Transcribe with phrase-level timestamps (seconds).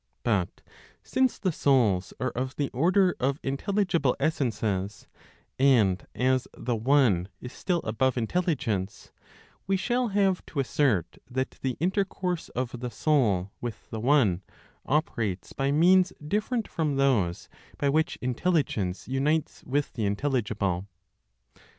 [0.23, 0.61] But
[1.03, 5.07] since the souls are of the order of intelligible (essences),
[5.59, 9.11] and as the One is still above Intelligence,
[9.67, 14.41] we shall have to assert that the intercourse of the soul with the One
[14.87, 17.47] operates by means different from those
[17.77, 20.87] by which Intelligence unites with the intelligible.